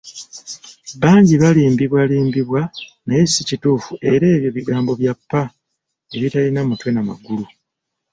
[1.01, 2.61] Bangi balimbwalimbwa
[3.07, 5.41] naye si kituufu era ebyo bigambo bya ppa
[6.15, 7.45] ebitalina mutwe n'amagulu.